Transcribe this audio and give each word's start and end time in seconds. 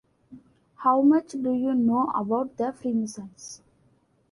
How 0.77 1.03
much 1.03 1.33
do 1.33 1.53
you 1.53 1.75
know 1.75 2.05
about 2.15 2.57
the 2.57 2.73
Freemasons? 2.73 3.61